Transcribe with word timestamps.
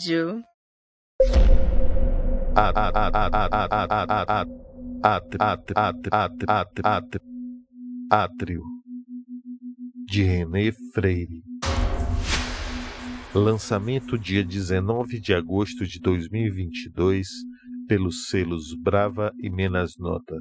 rádio. 0.00 0.42
Átrio 8.10 8.62
de 10.06 10.22
René 10.22 10.72
Freire. 10.94 11.42
Lançamento 13.34 14.18
dia 14.18 14.42
19 14.42 15.20
de 15.20 15.34
agosto 15.34 15.86
de 15.86 16.00
2022 16.00 17.28
pelos 17.86 18.26
selos 18.28 18.74
Brava 18.82 19.32
e 19.38 19.50
Menas 19.50 19.96
Nota. 19.98 20.36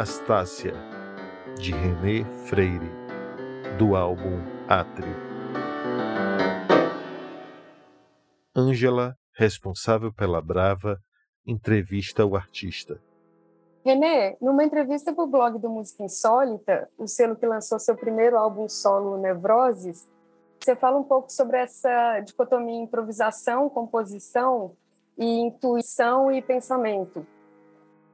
Anastácia, 0.00 0.72
de 1.58 1.72
René 1.72 2.24
Freire, 2.46 2.90
do 3.78 3.94
álbum 3.94 4.38
Átrio. 4.66 5.14
Ângela, 8.56 9.14
responsável 9.36 10.10
pela 10.10 10.40
Brava, 10.40 10.96
entrevista 11.46 12.24
o 12.24 12.34
artista. 12.34 12.98
René, 13.84 14.38
numa 14.40 14.64
entrevista 14.64 15.12
para 15.12 15.22
o 15.22 15.26
blog 15.26 15.58
do 15.58 15.68
Música 15.68 16.02
Insólita, 16.02 16.88
o 16.96 17.06
selo 17.06 17.36
que 17.36 17.44
lançou 17.44 17.78
seu 17.78 17.94
primeiro 17.94 18.38
álbum 18.38 18.70
solo, 18.70 19.18
Nevroses, 19.18 20.10
você 20.58 20.74
fala 20.74 20.98
um 20.98 21.04
pouco 21.04 21.30
sobre 21.30 21.58
essa 21.58 22.20
dicotomia 22.20 22.80
improvisação, 22.80 23.68
composição 23.68 24.74
e 25.18 25.26
intuição 25.40 26.32
e 26.32 26.40
pensamento. 26.40 27.26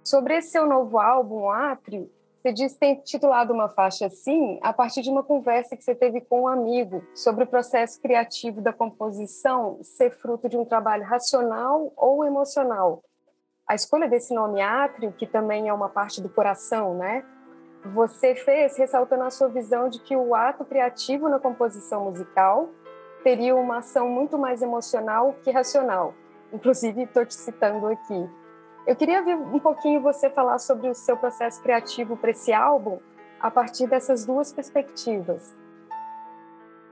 Sobre 0.06 0.36
esse 0.36 0.50
seu 0.50 0.68
novo 0.68 1.00
álbum, 1.00 1.50
Átrio, 1.50 2.08
você 2.40 2.52
disse 2.52 2.78
ter 2.78 3.02
titulado 3.02 3.52
uma 3.52 3.68
faixa 3.68 4.06
assim 4.06 4.56
a 4.62 4.72
partir 4.72 5.02
de 5.02 5.10
uma 5.10 5.24
conversa 5.24 5.76
que 5.76 5.82
você 5.82 5.96
teve 5.96 6.20
com 6.20 6.42
um 6.42 6.46
amigo 6.46 7.02
sobre 7.12 7.42
o 7.42 7.46
processo 7.46 8.00
criativo 8.00 8.60
da 8.62 8.72
composição 8.72 9.80
ser 9.82 10.12
fruto 10.12 10.48
de 10.48 10.56
um 10.56 10.64
trabalho 10.64 11.02
racional 11.02 11.92
ou 11.96 12.24
emocional. 12.24 13.02
A 13.66 13.74
escolha 13.74 14.08
desse 14.08 14.32
nome 14.32 14.60
Átrio, 14.60 15.10
que 15.10 15.26
também 15.26 15.68
é 15.68 15.72
uma 15.72 15.88
parte 15.88 16.22
do 16.22 16.28
coração, 16.28 16.94
né? 16.94 17.24
Você 17.86 18.36
fez 18.36 18.76
ressaltando 18.78 19.24
a 19.24 19.30
sua 19.32 19.48
visão 19.48 19.88
de 19.88 19.98
que 19.98 20.14
o 20.14 20.36
ato 20.36 20.64
criativo 20.64 21.28
na 21.28 21.40
composição 21.40 22.04
musical 22.04 22.68
teria 23.24 23.56
uma 23.56 23.78
ação 23.78 24.08
muito 24.08 24.38
mais 24.38 24.62
emocional 24.62 25.34
que 25.42 25.50
racional. 25.50 26.14
Inclusive, 26.52 27.02
estou 27.02 27.26
te 27.26 27.34
citando 27.34 27.88
aqui. 27.88 28.45
Eu 28.86 28.94
queria 28.94 29.20
ver 29.20 29.34
um 29.34 29.58
pouquinho 29.58 30.00
você 30.00 30.30
falar 30.30 30.58
sobre 30.60 30.88
o 30.88 30.94
seu 30.94 31.16
processo 31.16 31.60
criativo 31.60 32.16
para 32.16 32.30
esse 32.30 32.52
álbum 32.52 33.00
a 33.40 33.50
partir 33.50 33.88
dessas 33.88 34.24
duas 34.24 34.52
perspectivas. 34.52 35.56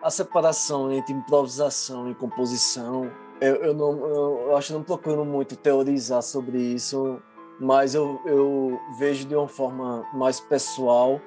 A 0.02 0.10
separação 0.10 0.90
entre 0.90 1.14
improvisação 1.14 2.10
e 2.10 2.14
composição, 2.16 3.10
eu, 3.40 3.54
eu 3.56 3.74
não, 3.74 4.06
eu, 4.08 4.56
acho 4.56 4.68
que 4.68 4.72
não 4.72 4.82
procuro 4.82 5.24
muito 5.24 5.56
teorizar 5.56 6.20
sobre 6.20 6.58
isso, 6.58 7.22
mas 7.60 7.94
eu, 7.94 8.20
eu 8.26 8.78
vejo 8.98 9.26
de 9.26 9.36
uma 9.36 9.48
forma 9.48 10.04
mais 10.12 10.40
pessoal, 10.40 11.20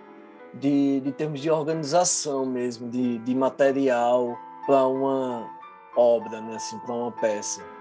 de, 0.53 0.99
de 0.99 1.11
termos 1.13 1.39
de 1.39 1.49
organização 1.49 2.45
mesmo, 2.45 2.89
de, 2.89 3.19
de 3.19 3.33
material 3.33 4.37
para 4.65 4.85
uma 4.85 5.49
obra, 5.95 6.41
né, 6.41 6.55
assim, 6.55 6.77
para 6.79 6.93
uma 6.93 7.11
peça. 7.11 7.76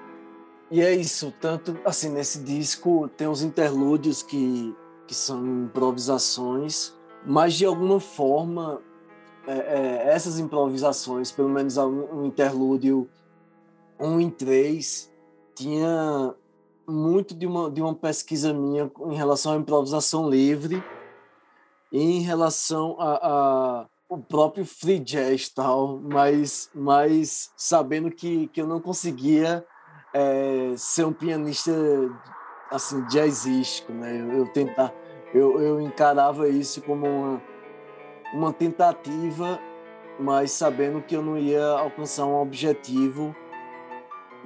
E 0.70 0.80
é 0.80 0.92
isso, 0.94 1.32
tanto 1.40 1.78
assim, 1.84 2.08
nesse 2.10 2.42
disco 2.42 3.08
tem 3.16 3.28
os 3.28 3.42
interlúdios 3.42 4.22
que, 4.22 4.74
que 5.06 5.14
são 5.14 5.64
improvisações, 5.64 6.92
mas 7.24 7.54
de 7.54 7.64
alguma 7.64 8.00
forma 8.00 8.82
é, 9.46 9.52
é, 9.52 10.08
essas 10.08 10.40
improvisações, 10.40 11.30
pelo 11.30 11.48
menos 11.48 11.76
um, 11.76 12.24
interlúdio 12.24 13.08
um 13.98 14.20
em 14.20 14.28
três, 14.28 15.10
tinha 15.54 16.34
muito 16.86 17.32
de 17.32 17.46
uma, 17.46 17.70
de 17.70 17.80
uma 17.80 17.94
pesquisa 17.94 18.52
minha 18.52 18.90
em 19.06 19.14
relação 19.14 19.52
à 19.52 19.56
improvisação 19.56 20.28
livre 20.28 20.82
e 21.92 22.00
em 22.00 22.20
relação 22.20 22.96
a, 22.98 23.14
a 23.22 23.86
o 24.08 24.18
próprio 24.18 24.64
free 24.64 25.00
jazz 25.00 25.48
tal, 25.48 25.98
mas, 25.98 26.70
mas 26.72 27.50
sabendo 27.56 28.10
que, 28.10 28.46
que 28.48 28.60
eu 28.60 28.66
não 28.66 28.80
conseguia 28.80 29.66
é, 30.16 30.74
ser 30.78 31.04
um 31.04 31.12
pianista 31.12 31.70
assim 32.70 33.06
jazzístico, 33.06 33.92
né? 33.92 34.26
Eu, 34.32 34.50
tentar, 34.50 34.94
eu, 35.34 35.60
eu 35.60 35.78
encarava 35.78 36.48
isso 36.48 36.80
como 36.80 37.06
uma, 37.06 37.42
uma 38.32 38.52
tentativa, 38.52 39.60
mas 40.18 40.52
sabendo 40.52 41.02
que 41.02 41.14
eu 41.14 41.22
não 41.22 41.36
ia 41.36 41.66
alcançar 41.66 42.24
um 42.24 42.40
objetivo 42.40 43.36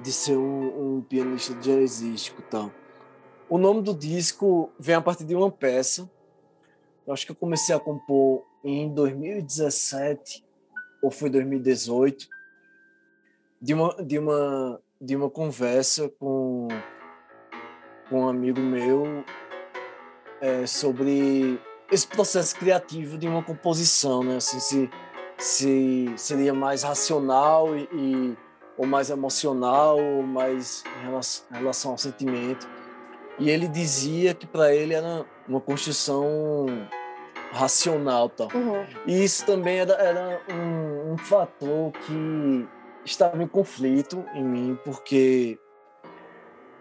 de 0.03 0.13
ser 0.13 0.37
um, 0.37 0.97
um 0.97 1.03
pianista 1.03 1.55
jazzístico, 1.55 2.43
então. 2.47 2.73
O 3.49 3.57
nome 3.57 3.83
do 3.83 3.95
disco 3.95 4.73
vem 4.79 4.97
a 4.97 5.01
partir 5.01 5.25
de 5.25 5.37
uma 5.37 5.51
peça. 5.53 6.11
Eu 7.07 7.13
acho 7.13 7.25
que 7.25 7.31
eu 7.31 7.37
comecei 7.37 7.75
a 7.75 7.79
compor 7.79 8.43
em 8.65 8.93
2017 8.93 10.45
ou 11.01 11.11
foi 11.13 11.31
2018 11.31 12.29
de 13.63 13.75
uma 13.75 13.95
de 14.03 14.19
uma 14.19 14.81
de 15.01 15.17
uma 15.17 15.31
conversa 15.31 16.09
com, 16.19 16.69
com 18.09 18.23
um 18.23 18.29
amigo 18.29 18.61
meu 18.61 19.25
é, 20.41 20.67
sobre 20.67 21.59
esse 21.91 22.07
processo 22.07 22.55
criativo 22.57 23.17
de 23.17 23.27
uma 23.27 23.43
composição, 23.43 24.23
né? 24.23 24.37
Assim, 24.37 24.61
se, 24.61 24.91
se 25.39 26.13
seria 26.17 26.53
mais 26.53 26.83
racional 26.83 27.75
e, 27.75 27.89
e 27.93 28.37
ou 28.77 28.87
mais 28.87 29.11
emocional, 29.11 29.99
ou 29.99 30.23
mais 30.23 30.85
em 30.99 31.05
relação, 31.05 31.47
em 31.51 31.59
relação 31.59 31.91
ao 31.93 31.99
sentimento. 31.99 32.69
E 33.39 33.51
ele 33.51 33.69
dizia 33.69 34.35
que 34.35 34.47
para 34.47 34.75
ele 34.75 34.95
era 34.95 35.25
uma 35.49 35.61
construção 35.61 36.67
racional, 37.53 38.29
tal. 38.29 38.49
Uhum. 38.55 38.87
E 39.07 39.25
isso 39.25 39.45
também 39.45 39.79
era, 39.79 39.95
era 39.95 40.41
um, 40.51 41.13
um 41.13 41.19
fator 41.19 41.93
que 41.93 42.69
estava 43.05 43.43
em 43.43 43.47
conflito 43.47 44.25
em 44.35 44.45
mim, 44.45 44.79
porque 44.85 45.59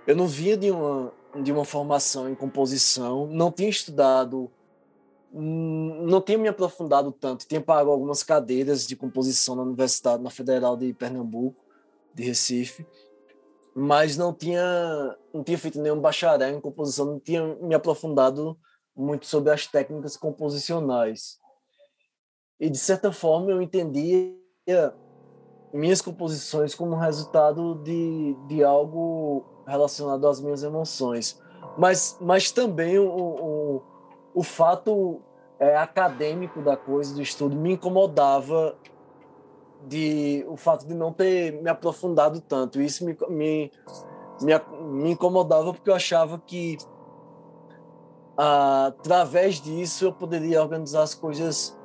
eu 0.06 0.16
não 0.16 0.28
vinha 0.28 0.58
de 0.58 0.72
uma, 0.72 1.14
de 1.42 1.52
uma 1.52 1.66
formação 1.66 2.30
em 2.30 2.36
composição, 2.36 3.28
não 3.28 3.52
tinha 3.52 3.70
estudado, 3.70 4.52
não 5.32 6.22
tinha 6.22 6.38
me 6.38 6.48
aprofundado 6.48 7.12
tanto, 7.12 7.48
tinha 7.48 7.62
pago 7.62 7.92
algumas 7.92 8.24
cadeiras 8.24 8.88
de 8.88 8.96
composição 8.96 9.56
na 9.56 9.64
Universidade, 9.64 10.24
na 10.24 10.30
Federal 10.30 10.76
de 10.76 10.94
Pernambuco, 10.94 11.64
de 12.14 12.24
Recife, 12.24 12.86
mas 13.76 14.18
não 14.18 14.34
tinha, 14.34 15.16
não 15.34 15.44
tinha 15.44 15.58
feito 15.58 15.80
nenhum 15.80 16.02
bacharel 16.02 16.56
em 16.56 16.62
composição, 16.62 17.06
não 17.06 17.20
tinha 17.20 17.56
me 17.56 17.76
aprofundado 17.76 18.58
muito 18.96 19.26
sobre 19.28 19.52
as 19.52 19.68
técnicas 19.68 20.18
composicionais. 20.18 21.40
E, 22.60 22.70
de 22.70 22.78
certa 22.78 23.12
forma, 23.12 23.52
eu 23.52 23.62
entendia 23.62 24.36
minhas 25.74 26.02
composições 26.02 26.74
como 26.74 26.96
resultado 26.96 27.76
de, 27.76 28.36
de 28.48 28.64
algo 28.64 29.46
relacionado 29.66 30.28
às 30.28 30.42
minhas 30.42 30.64
emoções. 30.64 31.40
Mas, 31.78 32.18
mas 32.20 32.52
também 32.52 32.98
o, 32.98 33.08
o, 33.08 33.82
o 34.34 34.44
fato 34.44 35.22
é, 35.60 35.78
acadêmico 35.78 36.62
da 36.62 36.76
coisa, 36.76 37.14
do 37.14 37.22
estudo, 37.22 37.56
me 37.56 37.74
incomodava 37.74 38.76
de 39.88 40.46
o 40.50 40.58
fato 40.58 40.86
de 40.86 40.94
não 40.94 41.14
ter 41.14 41.62
me 41.62 41.70
aprofundado 41.70 42.42
tanto. 42.42 42.82
Isso 42.82 43.06
me, 43.06 43.16
me, 43.30 43.72
me, 44.42 44.54
me 44.82 45.12
incomodava 45.12 45.74
porque 45.74 45.90
eu 45.90 45.96
achava 45.96 46.40
que 46.40 46.78
através 48.36 49.62
disso 49.62 50.06
eu 50.06 50.14
poderia 50.14 50.62
organizar 50.62 51.04
as 51.04 51.14
coisas 51.14 51.78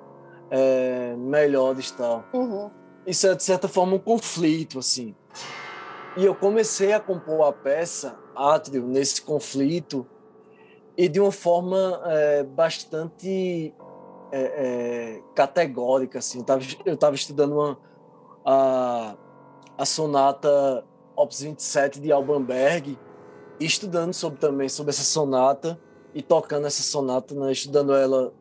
é, 0.51 1.15
melhores 1.17 1.91
tal. 1.91 2.25
Uhum 2.33 2.84
isso 3.07 3.27
é 3.27 3.35
de 3.35 3.43
certa 3.43 3.69
forma 3.69 3.95
um 3.95 3.99
conflito 3.99 4.79
assim. 4.79 5.15
E 6.17 6.25
eu 6.25 6.35
comecei 6.35 6.93
a 6.93 7.01
compor 7.01 7.47
a 7.47 7.53
peça 7.53 8.17
Átrio 8.35 8.87
nesse 8.87 9.23
conflito 9.23 10.07
e 10.97 11.09
de 11.09 11.21
uma 11.21 11.33
forma 11.33 12.01
é, 12.07 12.43
bastante 12.45 13.75
é, 14.33 14.41
é, 14.41 15.23
categórica 15.35 16.19
assim. 16.19 16.45
Eu 16.85 16.95
estava 16.95 17.15
estudando 17.15 17.53
uma, 17.53 17.79
a, 18.45 19.17
a 19.77 19.85
sonata 19.85 20.85
Opus 21.17 21.43
27 21.43 22.01
de 22.01 22.11
Alban 22.11 22.43
Berg 22.43 22.99
estudando 23.61 24.13
sobre 24.13 24.39
também 24.39 24.69
sobre 24.69 24.91
essa 24.91 25.05
sonata 25.05 25.81
e 26.13 26.23
tocando 26.23 26.67
essa 26.67 26.83
sonata, 26.83 27.35
né, 27.35 27.53
estudando 27.53 27.95
ela 27.95 28.33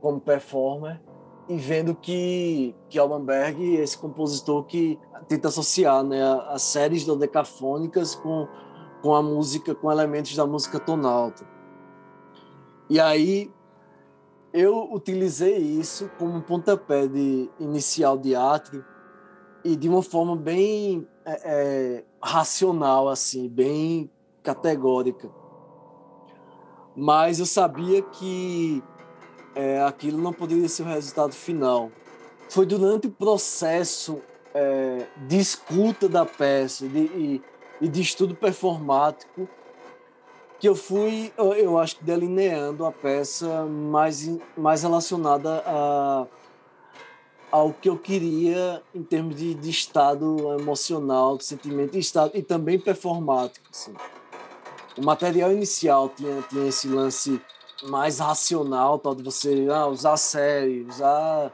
como 0.00 0.20
performer 0.20 1.00
e 1.50 1.56
vendo 1.56 1.96
que 1.96 2.76
que 2.88 2.98
Berg 3.24 3.74
esse 3.74 3.98
compositor 3.98 4.64
que 4.64 4.96
tenta 5.26 5.48
associar 5.48 6.04
né, 6.04 6.22
as 6.48 6.62
séries 6.62 7.04
dodecafônicas 7.04 8.14
com 8.14 8.46
com 9.02 9.14
a 9.14 9.22
música, 9.22 9.74
com 9.74 9.90
elementos 9.90 10.36
da 10.36 10.46
música 10.46 10.78
tonalta. 10.78 11.44
E 12.88 13.00
aí 13.00 13.50
eu 14.52 14.92
utilizei 14.92 15.56
isso 15.56 16.08
como 16.18 16.40
pontapé 16.42 17.08
de 17.08 17.50
inicial 17.58 18.16
de 18.16 18.36
arte 18.36 18.84
e 19.64 19.74
de 19.74 19.88
uma 19.88 20.02
forma 20.02 20.36
bem 20.36 21.08
é, 21.24 21.40
é, 21.44 22.04
racional, 22.22 23.08
assim, 23.08 23.48
bem 23.48 24.10
categórica. 24.42 25.30
Mas 26.94 27.40
eu 27.40 27.46
sabia 27.46 28.02
que 28.02 28.82
é, 29.54 29.80
aquilo 29.82 30.18
não 30.18 30.32
poderia 30.32 30.68
ser 30.68 30.82
o 30.82 30.86
resultado 30.86 31.32
final. 31.32 31.90
Foi 32.48 32.66
durante 32.66 33.06
o 33.06 33.10
processo 33.10 34.20
é, 34.54 35.06
de 35.28 35.38
escuta 35.38 36.08
da 36.08 36.24
peça 36.24 36.86
de, 36.88 37.42
e, 37.80 37.88
de 37.88 38.00
estudo 38.00 38.34
performático 38.34 39.48
que 40.58 40.68
eu 40.68 40.74
fui, 40.74 41.32
eu 41.38 41.78
acho 41.78 41.96
que 41.96 42.04
delineando 42.04 42.84
a 42.84 42.92
peça 42.92 43.64
mais, 43.64 44.28
mais 44.54 44.82
relacionada 44.82 45.62
a, 45.64 46.26
ao 47.50 47.72
que 47.72 47.88
eu 47.88 47.96
queria 47.96 48.82
em 48.94 49.02
termos 49.02 49.36
de, 49.36 49.54
de 49.54 49.70
estado 49.70 50.54
emocional, 50.60 51.38
de 51.38 51.46
sentimento 51.46 51.96
e, 51.96 52.00
estado, 52.00 52.32
e 52.34 52.42
também 52.42 52.78
performático. 52.78 53.66
Assim. 53.70 53.94
O 54.98 55.02
material 55.02 55.50
inicial 55.50 56.10
tinha, 56.10 56.42
tinha 56.42 56.68
esse 56.68 56.86
lance 56.88 57.40
mais 57.82 58.18
racional, 58.18 58.98
tal, 58.98 59.14
de 59.14 59.22
você 59.22 59.66
ah, 59.72 59.86
usar 59.86 60.16
série, 60.16 60.86
usar 60.88 61.52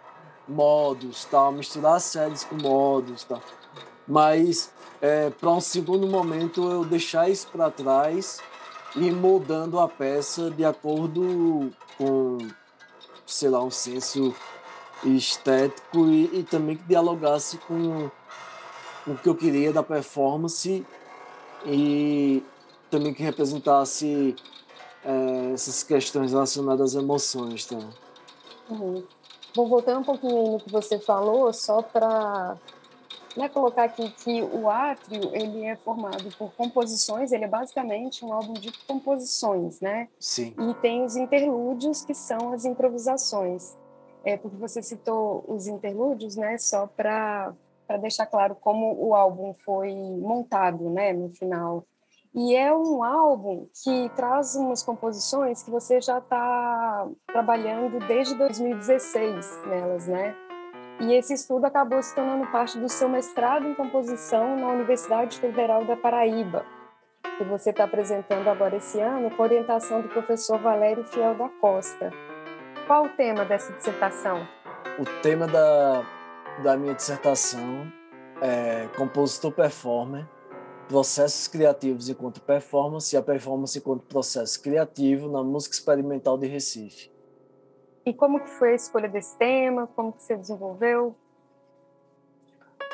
modos, 0.48 1.24
tal, 1.24 1.52
misturar 1.52 2.00
séries 2.00 2.44
com 2.44 2.56
modos. 2.56 3.24
Tal. 3.24 3.40
Mas 4.06 4.72
é, 5.00 5.30
para 5.30 5.50
um 5.50 5.60
segundo 5.60 6.06
momento 6.06 6.70
eu 6.70 6.84
deixar 6.84 7.28
isso 7.28 7.48
para 7.48 7.70
trás 7.70 8.40
e 8.94 9.10
moldando 9.10 9.78
a 9.78 9.88
peça 9.88 10.50
de 10.50 10.64
acordo 10.64 11.70
com, 11.98 12.38
sei 13.26 13.48
lá, 13.48 13.62
um 13.62 13.70
senso 13.70 14.34
estético 15.04 16.06
e, 16.06 16.40
e 16.40 16.42
também 16.42 16.76
que 16.76 16.84
dialogasse 16.84 17.58
com 17.58 18.10
o 19.06 19.14
que 19.16 19.28
eu 19.28 19.34
queria 19.34 19.72
da 19.72 19.82
performance 19.82 20.84
e 21.64 22.42
também 22.90 23.12
que 23.12 23.22
representasse 23.22 24.34
é, 25.06 25.52
essas 25.52 25.82
questões 25.82 26.32
relacionadas 26.32 26.96
às 26.96 27.02
emoções. 27.02 27.64
Tá? 27.64 27.78
Uhum. 28.68 29.04
Vou 29.54 29.68
voltar 29.68 29.96
um 29.96 30.04
pouquinho 30.04 30.52
no 30.52 30.60
que 30.60 30.70
você 30.70 30.98
falou, 30.98 31.52
só 31.52 31.80
para 31.80 32.58
né, 33.36 33.48
colocar 33.48 33.84
aqui 33.84 34.10
que 34.10 34.42
o 34.42 34.68
átrio 34.68 35.30
ele 35.32 35.64
é 35.64 35.76
formado 35.76 36.28
por 36.36 36.52
composições, 36.52 37.32
ele 37.32 37.44
é 37.44 37.48
basicamente 37.48 38.24
um 38.24 38.32
álbum 38.32 38.54
de 38.54 38.72
composições, 38.86 39.80
né? 39.80 40.08
Sim. 40.18 40.54
E 40.58 40.74
tem 40.74 41.04
os 41.04 41.16
interlúdios 41.16 42.02
que 42.02 42.14
são 42.14 42.52
as 42.52 42.64
improvisações. 42.64 43.76
É 44.24 44.36
porque 44.36 44.56
você 44.56 44.82
citou 44.82 45.44
os 45.46 45.66
interlúdios, 45.66 46.34
né? 46.34 46.58
Só 46.58 46.86
para 46.86 47.54
para 47.86 47.98
deixar 47.98 48.26
claro 48.26 48.56
como 48.56 48.96
o 49.00 49.14
álbum 49.14 49.54
foi 49.64 49.94
montado, 49.94 50.90
né? 50.90 51.12
No 51.12 51.30
final. 51.30 51.86
E 52.38 52.54
é 52.54 52.70
um 52.70 53.02
álbum 53.02 53.66
que 53.82 54.10
traz 54.14 54.54
umas 54.56 54.82
composições 54.82 55.62
que 55.62 55.70
você 55.70 56.02
já 56.02 56.18
está 56.18 57.08
trabalhando 57.26 57.98
desde 58.06 58.34
2016 58.34 59.64
nelas, 59.64 60.06
né? 60.06 60.36
E 61.00 61.14
esse 61.14 61.32
estudo 61.32 61.64
acabou 61.64 62.02
se 62.02 62.14
tornando 62.14 62.46
parte 62.52 62.78
do 62.78 62.90
seu 62.90 63.08
mestrado 63.08 63.66
em 63.66 63.74
composição 63.74 64.54
na 64.54 64.66
Universidade 64.66 65.38
Federal 65.38 65.86
da 65.86 65.96
Paraíba, 65.96 66.66
que 67.38 67.44
você 67.44 67.70
está 67.70 67.84
apresentando 67.84 68.48
agora 68.48 68.76
esse 68.76 69.00
ano, 69.00 69.30
com 69.30 69.42
orientação 69.42 70.02
do 70.02 70.08
professor 70.10 70.58
Valério 70.58 71.04
Fiel 71.04 71.34
da 71.36 71.48
Costa. 71.48 72.10
Qual 72.86 73.06
o 73.06 73.08
tema 73.16 73.46
dessa 73.46 73.72
dissertação? 73.72 74.46
O 74.98 75.06
tema 75.22 75.46
da, 75.46 76.02
da 76.62 76.76
minha 76.76 76.94
dissertação 76.94 77.90
é 78.42 78.88
compositor 78.94 79.52
performer, 79.52 80.26
processos 80.88 81.48
criativos 81.48 82.08
enquanto 82.08 82.40
performance 82.40 83.14
e 83.14 83.18
a 83.18 83.22
performance 83.22 83.78
enquanto 83.78 84.02
processo 84.02 84.60
criativo 84.62 85.30
na 85.30 85.42
música 85.42 85.74
experimental 85.74 86.38
de 86.38 86.46
Recife. 86.46 87.10
E 88.04 88.14
como 88.14 88.38
que 88.40 88.50
foi 88.50 88.72
a 88.72 88.74
escolha 88.74 89.08
desse 89.08 89.36
tema? 89.36 89.88
Como 89.88 90.12
que 90.12 90.22
você 90.22 90.36
desenvolveu? 90.36 91.14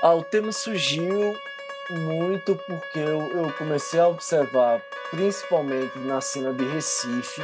Ah, 0.03 0.15
o 0.15 0.25
tema 0.25 0.51
surgiu 0.51 1.37
muito 1.91 2.57
porque 2.67 2.99
eu, 2.99 3.21
eu 3.21 3.53
comecei 3.59 4.01
a 4.01 4.09
observar, 4.09 4.83
principalmente 5.11 5.99
na 5.99 6.21
cena 6.21 6.53
de 6.55 6.65
Recife, 6.65 7.43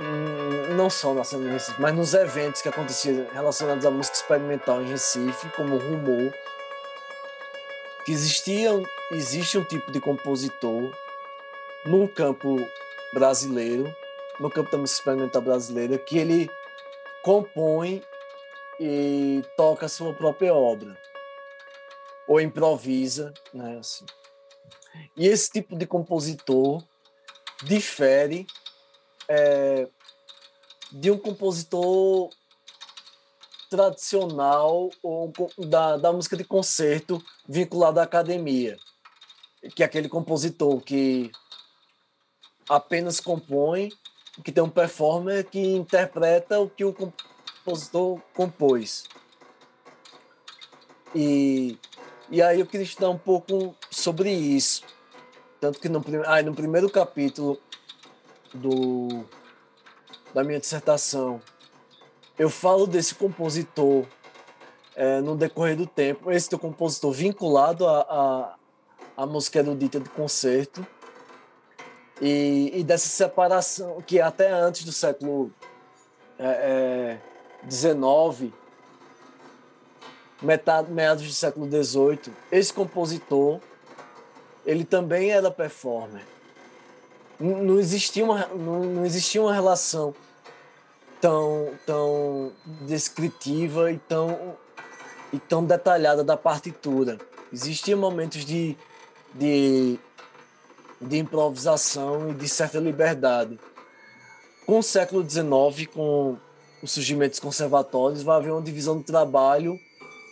hum, 0.00 0.76
não 0.76 0.90
só 0.90 1.14
na 1.14 1.24
cena 1.24 1.44
de 1.44 1.50
Recife, 1.50 1.80
mas 1.80 1.94
nos 1.94 2.12
eventos 2.12 2.60
que 2.60 2.68
aconteciam 2.68 3.26
relacionados 3.32 3.86
à 3.86 3.90
música 3.90 4.16
experimental 4.16 4.82
em 4.82 4.88
Recife, 4.88 5.48
como 5.56 5.78
Rumor, 5.78 6.32
que 8.04 8.12
existiam, 8.12 8.82
existe 9.10 9.58
um 9.58 9.64
tipo 9.64 9.90
de 9.92 10.00
compositor 10.00 10.90
no 11.86 12.08
campo 12.08 12.56
brasileiro 13.12 13.94
no 14.40 14.50
campo 14.50 14.70
da 14.70 14.78
música 14.78 14.98
experimental 14.98 15.42
brasileira 15.42 15.98
que 15.98 16.18
ele 16.18 16.50
compõe 17.22 18.02
e 18.80 19.42
toca 19.56 19.86
a 19.86 19.88
sua 19.88 20.12
própria 20.12 20.54
obra 20.54 20.98
ou 22.26 22.40
improvisa, 22.40 23.32
né, 23.52 23.78
assim. 23.78 24.04
E 25.16 25.26
esse 25.26 25.50
tipo 25.50 25.76
de 25.76 25.86
compositor 25.86 26.82
difere 27.62 28.46
é, 29.28 29.88
de 30.90 31.10
um 31.10 31.18
compositor 31.18 32.30
tradicional 33.72 34.90
ou 35.02 35.32
da, 35.56 35.96
da 35.96 36.12
música 36.12 36.36
de 36.36 36.44
concerto 36.44 37.24
vinculado 37.48 38.00
à 38.00 38.02
academia, 38.02 38.76
que 39.74 39.82
é 39.82 39.86
aquele 39.86 40.10
compositor 40.10 40.78
que 40.82 41.32
apenas 42.68 43.18
compõe 43.18 43.90
que 44.44 44.52
tem 44.52 44.62
um 44.62 44.68
performer 44.68 45.44
que 45.46 45.58
interpreta 45.58 46.60
o 46.60 46.68
que 46.68 46.84
o 46.84 46.92
compositor 46.92 48.20
compôs. 48.34 49.04
E, 51.14 51.78
e 52.30 52.42
aí 52.42 52.60
eu 52.60 52.66
queria 52.66 52.84
estudar 52.84 53.08
um 53.08 53.18
pouco 53.18 53.74
sobre 53.90 54.30
isso. 54.30 54.82
Tanto 55.58 55.80
que 55.80 55.88
no, 55.88 56.04
ah, 56.26 56.42
no 56.42 56.54
primeiro 56.54 56.90
capítulo 56.90 57.58
do, 58.52 59.24
da 60.34 60.44
minha 60.44 60.60
dissertação, 60.60 61.40
eu 62.38 62.48
falo 62.48 62.86
desse 62.86 63.14
compositor 63.14 64.04
é, 64.94 65.20
no 65.20 65.36
decorrer 65.36 65.76
do 65.76 65.86
tempo, 65.86 66.30
esse 66.30 66.48
teu 66.48 66.58
compositor 66.58 67.12
vinculado 67.12 67.86
à, 67.86 68.00
à, 68.00 68.54
à 69.22 69.26
música 69.26 69.58
erudita 69.58 70.00
de 70.00 70.08
concerto, 70.10 70.86
e, 72.20 72.70
e 72.74 72.84
dessa 72.84 73.08
separação 73.08 74.00
que 74.06 74.20
até 74.20 74.52
antes 74.52 74.84
do 74.84 74.92
século 74.92 75.50
é, 76.38 77.18
é, 77.66 77.70
XIX, 77.70 78.52
metade, 80.40 80.90
meados 80.90 81.26
do 81.26 81.32
século 81.32 81.66
XVIII, 81.66 82.32
esse 82.50 82.72
compositor 82.72 83.60
ele 84.64 84.84
também 84.84 85.30
era 85.30 85.50
performer. 85.50 86.24
Não 87.40 87.80
existia 87.80 88.24
uma, 88.24 88.46
não, 88.46 88.80
não 88.84 89.04
existia 89.04 89.42
uma 89.42 89.52
relação 89.52 90.14
tão, 91.22 91.70
tão 91.86 92.52
descritiva 92.82 93.90
e 93.90 93.96
tão, 93.96 94.56
e 95.32 95.38
tão 95.38 95.64
detalhada 95.64 96.22
da 96.22 96.36
partitura. 96.36 97.16
Existiam 97.50 97.98
momentos 97.98 98.44
de, 98.44 98.76
de 99.34 99.98
de 101.02 101.18
improvisação 101.18 102.30
e 102.30 102.34
de 102.34 102.48
certa 102.48 102.78
liberdade. 102.78 103.58
Com 104.64 104.78
o 104.78 104.82
século 104.82 105.28
XIX, 105.28 105.88
com 105.92 106.36
o 106.82 106.86
surgimento 106.86 107.32
dos 107.32 107.40
conservatórios, 107.40 108.22
vai 108.22 108.36
haver 108.36 108.52
uma 108.52 108.62
divisão 108.62 108.96
do 108.96 109.02
trabalho 109.02 109.78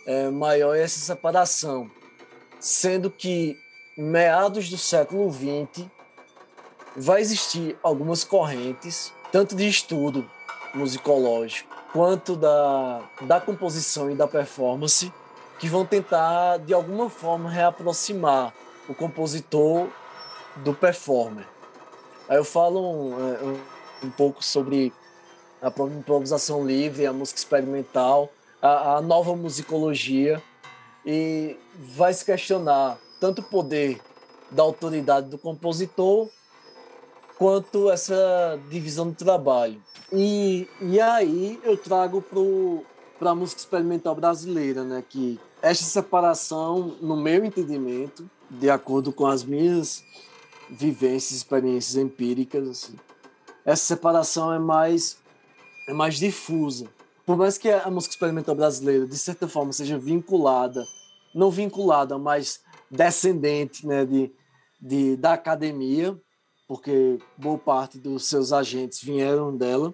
é, 0.07 0.29
maior 0.29 0.75
essa 0.75 0.99
separação, 0.99 1.89
sendo 2.59 3.11
que 3.11 3.57
meados 3.97 4.69
do 4.69 4.77
século 4.77 5.31
XX 5.31 5.85
vai 6.95 7.21
existir 7.21 7.77
algumas 7.83 8.23
correntes, 8.23 9.13
tanto 9.31 9.55
de 9.55 9.67
estudo 9.67 10.29
musicológico 10.73 11.69
quanto 11.91 12.35
da, 12.35 13.01
da 13.21 13.41
composição 13.41 14.09
e 14.09 14.15
da 14.15 14.27
performance, 14.27 15.11
que 15.59 15.67
vão 15.67 15.85
tentar, 15.85 16.57
de 16.59 16.73
alguma 16.73 17.09
forma, 17.09 17.49
reaproximar 17.49 18.53
o 18.87 18.95
compositor 18.95 19.87
do 20.57 20.73
performer. 20.73 21.45
Aí 22.27 22.37
eu 22.37 22.45
falo 22.45 22.79
um, 22.79 23.33
é, 23.33 23.43
um, 23.43 24.07
um 24.07 24.09
pouco 24.09 24.43
sobre 24.43 24.93
a 25.61 25.67
improvisação 25.67 26.65
livre, 26.65 27.05
a 27.05 27.13
música 27.13 27.37
experimental, 27.37 28.29
a, 28.61 28.95
a 28.95 29.01
nova 29.01 29.35
musicologia 29.35 30.41
e 31.05 31.57
vai 31.75 32.13
se 32.13 32.23
questionar 32.23 32.97
tanto 33.19 33.41
o 33.41 33.43
poder 33.43 33.99
da 34.49 34.63
autoridade 34.63 35.27
do 35.27 35.37
compositor 35.37 36.29
quanto 37.41 37.89
essa 37.89 38.59
divisão 38.69 39.09
do 39.09 39.15
trabalho. 39.15 39.81
E, 40.13 40.67
e 40.79 41.01
aí 41.01 41.59
eu 41.63 41.75
trago 41.75 42.23
para 43.17 43.31
a 43.31 43.35
música 43.35 43.59
experimental 43.59 44.13
brasileira, 44.13 44.83
né, 44.83 45.03
que 45.09 45.39
essa 45.59 45.83
separação, 45.83 46.95
no 47.01 47.17
meu 47.17 47.43
entendimento, 47.43 48.29
de 48.47 48.69
acordo 48.69 49.11
com 49.11 49.25
as 49.25 49.43
minhas 49.43 50.03
vivências, 50.69 51.31
experiências 51.39 51.95
empíricas, 51.95 52.69
assim, 52.69 52.95
essa 53.65 53.85
separação 53.85 54.53
é 54.53 54.59
mais 54.59 55.17
é 55.89 55.93
mais 55.93 56.19
difusa. 56.19 56.85
Por 57.25 57.35
mais 57.37 57.57
que 57.57 57.71
a 57.71 57.89
música 57.89 58.13
experimental 58.13 58.53
brasileira, 58.53 59.07
de 59.07 59.17
certa 59.17 59.47
forma, 59.47 59.73
seja 59.73 59.97
vinculada, 59.97 60.85
não 61.33 61.49
vinculada, 61.49 62.19
mas 62.19 62.61
descendente 62.87 63.87
né, 63.87 64.05
de, 64.05 64.31
de, 64.79 65.15
da 65.15 65.33
academia, 65.33 66.15
porque 66.71 67.19
boa 67.37 67.57
parte 67.57 67.99
dos 67.99 68.27
seus 68.27 68.53
agentes 68.53 69.03
vieram 69.03 69.57
dela, 69.57 69.93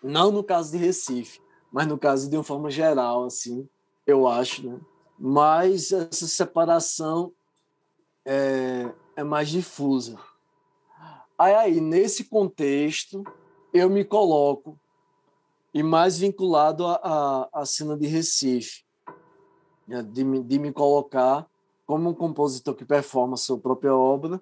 não 0.00 0.30
no 0.30 0.44
caso 0.44 0.70
de 0.70 0.78
Recife, 0.78 1.40
mas 1.72 1.88
no 1.88 1.98
caso 1.98 2.30
de 2.30 2.36
uma 2.36 2.44
forma 2.44 2.70
geral, 2.70 3.24
assim, 3.24 3.68
eu 4.06 4.28
acho, 4.28 4.64
né? 4.64 4.78
Mas 5.18 5.90
essa 5.90 6.28
separação 6.28 7.32
é, 8.24 8.88
é 9.16 9.24
mais 9.24 9.48
difusa. 9.48 10.16
Aí, 11.36 11.54
aí, 11.56 11.80
nesse 11.80 12.22
contexto, 12.22 13.24
eu 13.74 13.90
me 13.90 14.04
coloco 14.04 14.78
e 15.74 15.82
mais 15.82 16.18
vinculado 16.18 16.86
à, 16.86 17.64
cena 17.66 17.96
de 17.96 18.06
Recife, 18.06 18.84
né? 19.88 20.04
de, 20.04 20.22
de 20.44 20.58
me 20.60 20.72
colocar 20.72 21.50
como 21.84 22.10
um 22.10 22.14
compositor 22.14 22.76
que 22.76 22.84
performa 22.84 23.36
sua 23.36 23.58
própria 23.58 23.92
obra, 23.92 24.40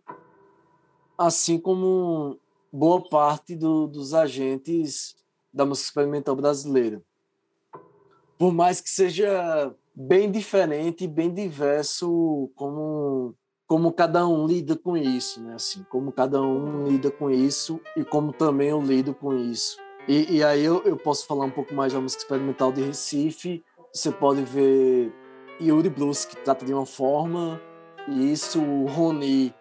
assim 1.16 1.58
como 1.58 2.38
boa 2.72 3.00
parte 3.08 3.54
do, 3.54 3.86
dos 3.86 4.14
agentes 4.14 5.16
da 5.52 5.64
música 5.64 5.88
experimental 5.88 6.34
brasileira. 6.34 7.00
Por 8.38 8.52
mais 8.52 8.80
que 8.80 8.90
seja 8.90 9.74
bem 9.94 10.30
diferente 10.30 11.06
bem 11.06 11.32
diverso 11.32 12.50
como 12.56 13.34
como 13.66 13.92
cada 13.92 14.26
um 14.28 14.46
lida 14.46 14.76
com 14.76 14.94
isso, 14.94 15.40
né? 15.40 15.54
Assim, 15.54 15.84
como 15.88 16.12
cada 16.12 16.40
um 16.42 16.86
lida 16.86 17.10
com 17.10 17.30
isso 17.30 17.80
e 17.96 18.04
como 18.04 18.30
também 18.30 18.68
eu 18.68 18.80
lido 18.80 19.14
com 19.14 19.34
isso. 19.34 19.78
E, 20.06 20.36
e 20.36 20.44
aí 20.44 20.62
eu, 20.62 20.82
eu 20.82 20.98
posso 20.98 21.26
falar 21.26 21.46
um 21.46 21.50
pouco 21.50 21.74
mais 21.74 21.92
da 21.92 22.00
música 22.00 22.22
experimental 22.22 22.70
de 22.70 22.82
Recife. 22.82 23.64
Você 23.90 24.12
pode 24.12 24.42
ver 24.42 25.10
Yuri 25.60 25.88
Blues, 25.88 26.26
que 26.26 26.36
trata 26.36 26.64
de 26.66 26.74
uma 26.74 26.84
forma, 26.84 27.58
e 28.06 28.30
isso 28.30 28.60
Rony, 28.86 29.54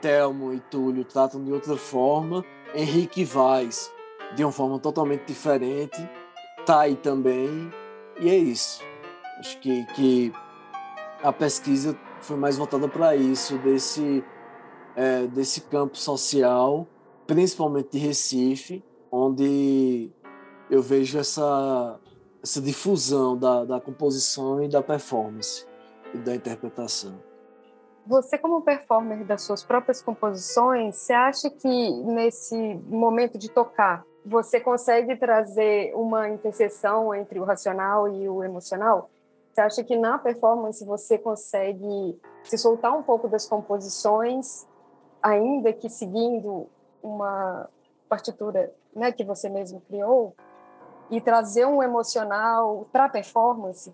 Telmo 0.00 0.52
e 0.52 0.60
Túlio 0.60 1.04
tratam 1.04 1.42
de 1.42 1.52
outra 1.52 1.76
forma. 1.76 2.44
Henrique 2.74 3.24
Vaz, 3.24 3.92
de 4.34 4.44
uma 4.44 4.52
forma 4.52 4.78
totalmente 4.78 5.24
diferente. 5.26 5.98
Tai 6.64 6.94
também. 6.96 7.70
E 8.20 8.28
é 8.28 8.36
isso. 8.36 8.82
Acho 9.38 9.58
que, 9.60 9.84
que 9.94 10.32
a 11.22 11.32
pesquisa 11.32 11.98
foi 12.20 12.36
mais 12.36 12.56
voltada 12.56 12.88
para 12.88 13.16
isso, 13.16 13.56
desse, 13.58 14.24
é, 14.94 15.26
desse 15.26 15.62
campo 15.62 15.96
social, 15.96 16.86
principalmente 17.26 17.92
de 17.92 17.98
Recife, 17.98 18.84
onde 19.10 20.10
eu 20.70 20.82
vejo 20.82 21.18
essa, 21.18 21.98
essa 22.42 22.60
difusão 22.60 23.36
da, 23.36 23.64
da 23.64 23.80
composição 23.80 24.62
e 24.62 24.68
da 24.68 24.82
performance 24.82 25.66
e 26.14 26.18
da 26.18 26.34
interpretação. 26.34 27.29
Você, 28.06 28.38
como 28.38 28.62
performer 28.62 29.24
das 29.24 29.42
suas 29.42 29.62
próprias 29.62 30.02
composições, 30.02 30.96
você 30.96 31.12
acha 31.12 31.50
que 31.50 31.90
nesse 32.04 32.56
momento 32.86 33.38
de 33.38 33.48
tocar, 33.50 34.04
você 34.24 34.60
consegue 34.60 35.16
trazer 35.16 35.94
uma 35.94 36.28
interseção 36.28 37.14
entre 37.14 37.38
o 37.38 37.44
racional 37.44 38.08
e 38.08 38.28
o 38.28 38.42
emocional? 38.42 39.10
Você 39.52 39.60
acha 39.60 39.84
que 39.84 39.96
na 39.96 40.18
performance 40.18 40.84
você 40.84 41.18
consegue 41.18 42.18
se 42.44 42.56
soltar 42.56 42.96
um 42.96 43.02
pouco 43.02 43.28
das 43.28 43.46
composições, 43.46 44.66
ainda 45.22 45.72
que 45.72 45.88
seguindo 45.88 46.66
uma 47.02 47.68
partitura 48.08 48.72
né, 48.94 49.12
que 49.12 49.24
você 49.24 49.48
mesmo 49.48 49.80
criou, 49.82 50.34
e 51.10 51.20
trazer 51.20 51.66
um 51.66 51.82
emocional 51.82 52.86
para 52.92 53.06
a 53.06 53.08
performance? 53.08 53.92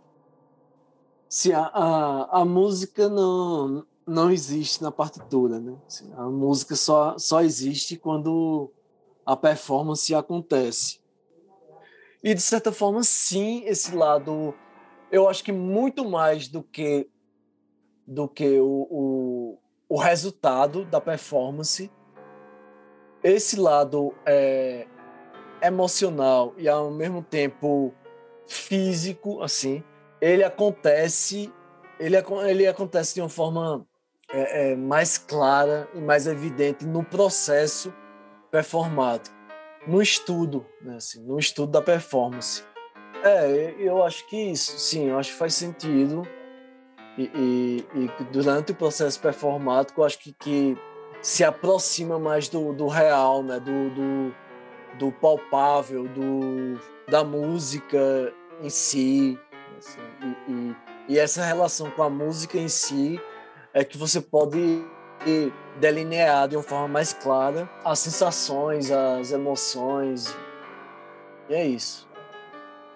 Sim, 1.28 1.52
a, 1.52 1.70
a, 1.72 2.40
a, 2.40 2.44
música 2.44 3.08
não, 3.08 3.84
não 4.06 4.30
existe 4.30 4.82
na 4.82 4.92
partitura, 4.92 5.58
né? 5.58 5.76
Assim, 5.86 6.12
a 6.16 6.22
música 6.24 6.76
só, 6.76 7.18
só 7.18 7.42
existe 7.42 7.96
quando 7.96 8.72
a 9.24 9.36
performance 9.36 10.14
acontece. 10.14 11.00
E, 12.22 12.32
de 12.32 12.40
certa 12.40 12.70
forma, 12.70 13.02
sim, 13.02 13.64
esse 13.66 13.94
lado, 13.94 14.54
eu 15.10 15.28
acho 15.28 15.42
que 15.42 15.50
muito 15.50 16.08
mais 16.08 16.46
do 16.46 16.62
que, 16.62 17.08
do 18.06 18.28
que 18.28 18.60
o, 18.60 18.86
o, 18.88 19.58
o 19.88 19.98
resultado 19.98 20.84
da 20.84 21.00
performance, 21.00 21.90
esse 23.24 23.58
lado 23.58 24.14
é, 24.24 24.86
emocional 25.60 26.54
e 26.56 26.68
ao 26.68 26.92
mesmo 26.92 27.22
tempo 27.22 27.92
físico, 28.46 29.42
assim, 29.42 29.82
ele 30.20 30.44
acontece, 30.44 31.52
ele, 31.98 32.16
ele 32.48 32.66
acontece 32.68 33.14
de 33.14 33.20
uma 33.20 33.28
forma 33.28 33.86
é, 34.30 34.72
é, 34.72 34.76
mais 34.76 35.18
clara 35.18 35.88
e 35.94 36.00
mais 36.00 36.26
evidente 36.26 36.84
no 36.84 37.04
processo 37.04 37.92
performático, 38.50 39.34
no 39.86 40.02
estudo, 40.02 40.66
né, 40.80 40.96
assim, 40.96 41.22
no 41.22 41.38
estudo 41.38 41.72
da 41.72 41.82
performance. 41.82 42.64
É, 43.22 43.74
eu 43.78 44.02
acho 44.02 44.26
que 44.26 44.36
isso, 44.36 44.78
sim, 44.78 45.08
eu 45.08 45.18
acho 45.18 45.32
que 45.32 45.38
faz 45.38 45.54
sentido. 45.54 46.22
E, 47.18 47.30
e, 47.34 47.86
e 47.94 48.24
durante 48.24 48.72
o 48.72 48.74
processo 48.74 49.18
performático, 49.20 50.00
eu 50.00 50.04
acho 50.04 50.18
que, 50.18 50.32
que 50.34 50.76
se 51.22 51.42
aproxima 51.42 52.18
mais 52.18 52.48
do, 52.48 52.72
do 52.72 52.88
real, 52.88 53.42
né? 53.42 53.58
do, 53.58 53.90
do, 53.90 54.34
do 54.98 55.12
palpável, 55.12 56.06
do, 56.08 56.78
da 57.08 57.24
música 57.24 58.32
em 58.60 58.68
si. 58.68 59.38
Assim, 59.78 60.00
e, 60.22 60.52
e, 60.52 60.76
e, 61.14 61.18
essa 61.18 61.44
relação 61.44 61.90
com 61.90 62.02
a 62.02 62.10
música 62.10 62.58
em 62.58 62.68
si 62.68 63.20
é 63.76 63.84
que 63.84 63.98
você 63.98 64.22
pode 64.22 64.82
delinear 65.78 66.48
de 66.48 66.56
uma 66.56 66.62
forma 66.62 66.88
mais 66.88 67.12
clara 67.12 67.68
as 67.84 67.98
sensações, 67.98 68.90
as 68.90 69.32
emoções. 69.32 70.34
E 71.50 71.54
é 71.54 71.66
isso. 71.66 72.08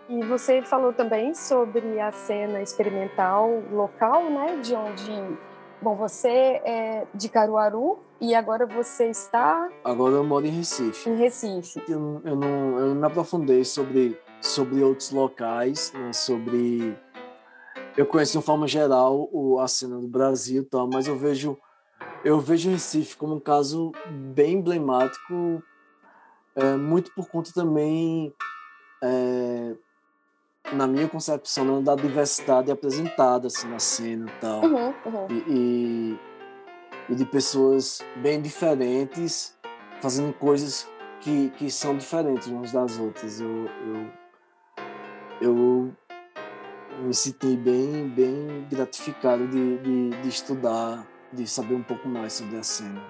E 0.09 0.25
você 0.25 0.63
falou 0.63 0.95
também 0.95 1.35
sobre 1.35 2.01
a 2.01 2.11
cena 2.11 2.63
experimental 2.63 3.63
local, 3.71 4.31
né? 4.31 4.57
De 4.63 4.75
onde. 4.75 5.39
Bom, 5.83 5.95
você 5.95 6.29
é 6.65 7.07
de 7.15 7.29
Caruaru, 7.29 7.99
e 8.19 8.35
agora 8.35 8.67
você 8.67 9.11
está. 9.11 9.69
Agora 9.85 10.15
eu 10.15 10.25
moro 10.25 10.47
em 10.47 10.51
Recife. 10.51 11.09
Em 11.09 11.17
Recife. 11.17 11.83
Eu, 11.89 12.23
eu, 12.25 12.37
não, 12.37 12.79
eu 12.79 12.87
não 12.89 12.95
me 12.95 13.07
aprofundei 13.07 13.65
sobre, 13.65 14.19
sobre 14.41 14.83
outros 14.83 15.11
locais, 15.11 15.93
né, 15.95 16.13
sobre. 16.13 16.97
Eu 17.97 18.07
conheço 18.07 18.33
de 18.33 18.39
uma 18.39 18.45
forma 18.45 18.67
geral 18.67 19.29
o, 19.33 19.59
a 19.59 19.69
cena 19.69 19.99
do 19.99 20.09
Brasil, 20.09 20.65
tá, 20.65 20.87
mas 20.87 21.07
eu 21.07 21.17
vejo 21.17 21.59
eu 22.25 22.39
vejo 22.39 22.69
o 22.69 22.73
Recife 22.73 23.17
como 23.17 23.37
um 23.37 23.41
caso 23.41 23.93
bem 24.35 24.55
emblemático, 24.55 25.63
é, 26.55 26.77
muito 26.77 27.11
por 27.15 27.29
conta 27.29 27.51
também, 27.53 28.35
é, 29.03 29.75
na 30.73 30.87
minha 30.87 31.09
concepção, 31.09 31.65
né, 31.65 31.83
da 31.83 31.95
diversidade 31.95 32.71
apresentada 32.71 33.47
assim, 33.47 33.69
na 33.69 33.79
cena 33.79 34.31
e 34.31 34.41
tal. 34.41 34.65
Uhum, 34.65 34.95
uhum. 35.07 35.27
E, 35.31 35.45
e 35.49 36.19
e 37.11 37.15
de 37.15 37.25
pessoas 37.25 38.01
bem 38.17 38.41
diferentes 38.41 39.59
fazendo 40.01 40.33
coisas 40.33 40.89
que, 41.21 41.51
que 41.51 41.69
são 41.71 41.97
diferentes 41.97 42.47
umas 42.47 42.71
das 42.71 42.99
outras. 42.99 43.41
Eu, 43.41 43.67
eu, 43.67 44.11
eu 45.41 45.97
me 47.01 47.15
senti 47.15 47.57
bem, 47.57 48.09
bem 48.09 48.67
gratificado 48.71 49.47
de, 49.49 49.79
de, 49.79 50.11
de 50.23 50.29
estudar, 50.29 51.07
de 51.33 51.47
saber 51.47 51.75
um 51.75 51.83
pouco 51.83 52.09
mais 52.09 52.35
sobre 52.35 52.59
a 52.59 52.63
cena. 52.63 53.03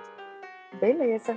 Beleza. 0.81 1.37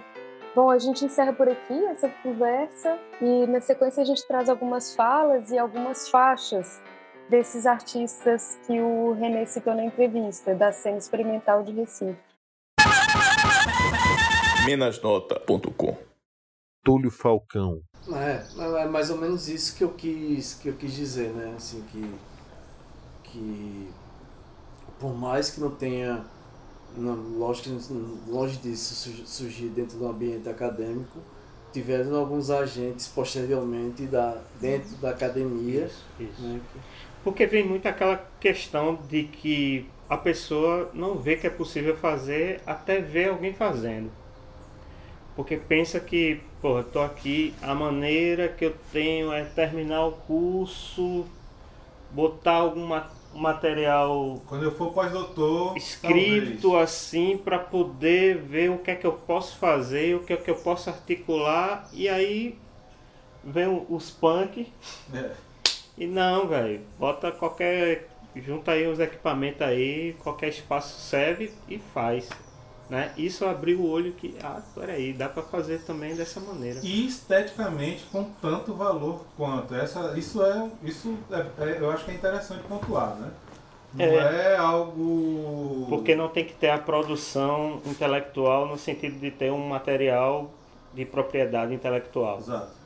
Bom, 0.55 0.69
a 0.69 0.77
gente 0.77 1.03
encerra 1.03 1.33
por 1.33 1.50
aqui 1.50 1.86
essa 1.86 2.07
conversa 2.22 3.00
e 3.19 3.48
na 3.48 3.60
sequência 3.60 4.03
a 4.03 4.05
gente 4.05 4.25
traz 4.27 4.50
algumas 4.50 4.95
falas 4.95 5.50
e 5.50 5.57
algumas 5.57 6.07
faixas 6.10 6.79
desses 7.27 7.65
artistas 7.65 8.60
que 8.67 8.79
o 8.79 9.13
René 9.13 9.45
citou 9.45 9.74
na 9.74 9.83
entrevista, 9.83 10.53
da 10.53 10.72
cena 10.72 10.98
experimental 10.98 11.63
de 11.63 11.72
Recife. 11.72 12.15
Menasnota.com 14.65 15.98
Túlio 16.83 17.10
Falcão. 17.10 17.81
É, 18.12 18.81
é 18.83 18.86
mais 18.86 19.10
ou 19.10 19.17
menos 19.17 19.48
isso 19.48 19.75
que 19.75 19.83
eu 19.83 19.93
quis, 19.93 20.53
que 20.55 20.67
eu 20.67 20.75
quis 20.75 20.93
dizer, 20.93 21.29
né? 21.29 21.53
Assim, 21.55 21.81
que, 21.91 22.13
que 23.34 23.90
por 25.00 25.13
mais 25.13 25.50
que 25.50 25.60
não 25.60 25.72
tenha, 25.72 26.24
não, 26.96 27.16
lógico 27.38 27.70
que 27.70 28.32
longe 28.32 28.58
disso 28.58 29.12
surgir 29.25 29.68
dentro 29.68 29.98
do 29.98 30.08
ambiente 30.08 30.48
acadêmico, 30.48 31.20
tiveram 31.74 32.16
alguns 32.16 32.50
agentes 32.50 33.08
posteriormente 33.08 34.04
da, 34.04 34.38
dentro 34.62 34.96
da 34.98 35.10
academia. 35.10 35.86
Isso, 35.86 36.06
isso. 36.20 36.42
Né? 36.42 36.62
Porque 37.24 37.46
vem 37.46 37.68
muito 37.68 37.88
aquela 37.88 38.25
questão 38.40 38.98
de 39.10 39.24
que 39.24 39.86
a 40.08 40.18
pessoa 40.18 40.90
não 40.94 41.16
vê 41.16 41.36
que 41.36 41.48
é 41.48 41.50
possível 41.50 41.98
fazer 41.98 42.62
até 42.66 43.02
ver 43.02 43.30
alguém 43.30 43.54
fazendo. 43.54 44.12
Porque 45.36 45.58
pensa 45.58 46.00
que, 46.00 46.40
pô, 46.62 46.78
eu 46.78 46.84
tô 46.84 47.00
aqui, 47.00 47.56
a 47.62 47.74
maneira 47.74 48.48
que 48.48 48.66
eu 48.66 48.75
tenho 48.92 49.34
é 49.34 49.44
terminar 49.44 50.06
o 50.06 50.12
curso, 50.12 51.25
botar 52.12 52.58
alguma 52.58 53.10
material 53.34 54.42
quando 54.46 54.63
eu 54.63 54.72
for 54.72 54.94
pós-doutor 54.94 55.75
escrito 55.78 56.62
talvez. 56.62 56.84
assim 56.84 57.38
para 57.38 57.60
poder 57.60 58.38
ver 58.38 58.70
o 58.72 58.78
que 58.78 58.92
é 58.92 58.96
que 58.96 59.06
eu 59.06 59.13
posso 59.13 59.58
fazer, 59.58 60.16
o 60.16 60.24
que 60.24 60.34
é 60.34 60.38
que 60.38 60.50
eu 60.50 60.56
posso 60.56 60.90
articular 60.90 61.90
e 61.94 62.08
aí 62.08 62.58
vem 63.44 63.86
os 63.90 64.10
punk 64.10 64.72
é. 65.13 65.32
e 65.98 66.08
não, 66.08 66.48
velho, 66.48 66.82
bota 66.98 67.32
qualquer 67.32 68.10
junta 68.36 68.72
aí 68.72 68.88
os 68.88 69.00
equipamentos 69.00 69.62
aí, 69.62 70.16
qualquer 70.20 70.50
espaço 70.50 71.00
serve 71.00 71.52
e 71.68 71.78
faz. 71.78 72.30
Né? 72.90 73.12
Isso 73.18 73.46
abriu 73.46 73.80
o 73.80 73.90
olho 73.90 74.12
que, 74.13 74.36
ah, 74.44 74.62
peraí, 74.75 75.13
dá 75.13 75.30
para 75.30 75.42
fazer 75.42 75.80
também 75.80 76.16
dessa 76.16 76.40
maneira. 76.40 76.80
E 76.84 77.08
esteticamente 77.08 78.06
com 78.12 78.25
tanto 78.42 78.74
valor 78.74 79.25
quanto. 79.38 79.74
Essa, 79.74 80.18
isso 80.18 80.44
é, 80.44 80.70
isso 80.84 81.18
é, 81.32 81.46
é 81.63 81.78
eu 81.80 81.90
acho 81.90 82.06
que 82.06 82.12
é 82.12 82.13
interessante 82.13 82.63
pontuar, 82.63 83.16
né? 83.16 83.32
Não 83.94 84.06
é. 84.06 84.54
é 84.54 84.58
algo. 84.58 85.86
Porque 85.88 86.16
não 86.16 86.28
tem 86.28 86.44
que 86.46 86.54
ter 86.54 86.70
a 86.70 86.78
produção 86.78 87.80
intelectual 87.86 88.68
no 88.68 88.78
sentido 88.78 89.20
de 89.20 89.32
ter 89.32 89.52
um 89.52 89.68
material 89.68 90.52
de 90.94 91.06
propriedade 91.06 91.74
intelectual. 91.74 92.40
Exato. 92.40 92.83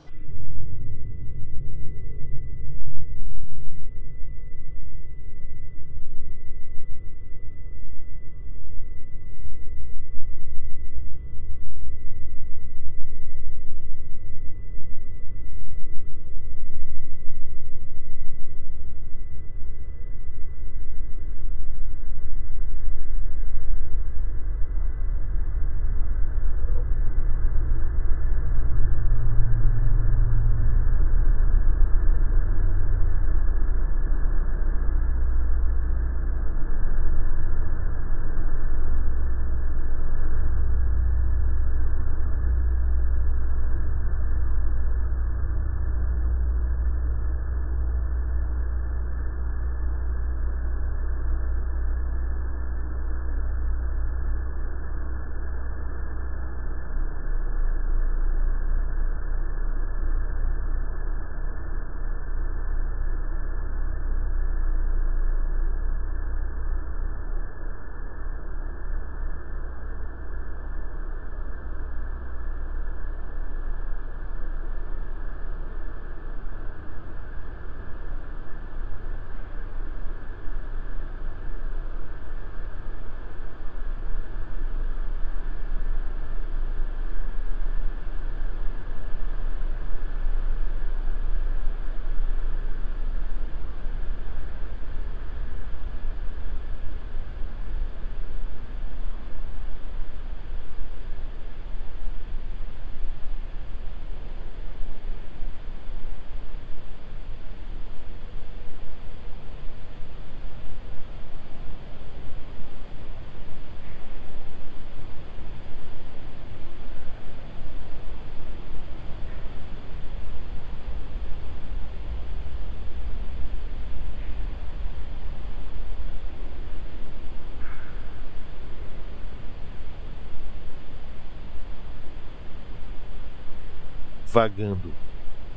Vagando, 134.30 134.92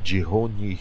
de 0.02 0.18
Ronir. 0.20 0.80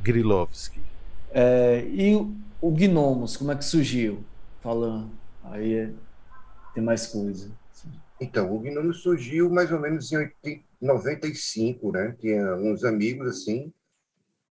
Grilovski. 0.00 0.80
É, 1.32 1.84
e 1.88 2.14
o 2.60 2.70
Gnomos, 2.70 3.36
como 3.36 3.50
é 3.50 3.56
que 3.56 3.64
surgiu? 3.64 4.24
Falando, 4.60 5.10
aí 5.42 5.74
é, 5.74 5.92
tem 6.72 6.84
mais 6.84 7.08
coisa. 7.08 7.50
Então, 8.20 8.54
o 8.54 8.60
Gnomos 8.60 9.02
surgiu 9.02 9.50
mais 9.50 9.72
ou 9.72 9.80
menos 9.80 10.12
em 10.12 10.62
95, 10.80 11.90
né? 11.90 12.16
Tinha 12.20 12.54
uns 12.54 12.84
amigos 12.84 13.26
assim, 13.28 13.72